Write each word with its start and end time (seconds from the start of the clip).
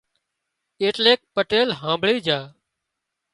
ايٽليڪ 0.81 1.19
پٽيل 1.35 1.67
هامڀۯي 1.81 2.17
جھا 2.25 2.39